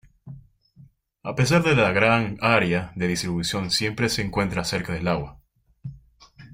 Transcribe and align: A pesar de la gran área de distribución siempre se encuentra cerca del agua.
A 1.21 1.35
pesar 1.35 1.61
de 1.61 1.75
la 1.75 1.91
gran 1.91 2.39
área 2.41 2.91
de 2.95 3.05
distribución 3.07 3.69
siempre 3.69 4.09
se 4.09 4.23
encuentra 4.23 4.63
cerca 4.63 4.93
del 4.93 5.07
agua. 5.07 5.37